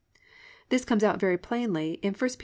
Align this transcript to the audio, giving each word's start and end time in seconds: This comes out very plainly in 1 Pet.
This 0.69 0.83
comes 0.85 1.03
out 1.03 1.19
very 1.19 1.37
plainly 1.37 1.95
in 2.01 2.13
1 2.15 2.19
Pet. 2.31 2.37